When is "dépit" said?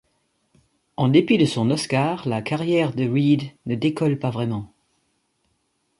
1.09-1.37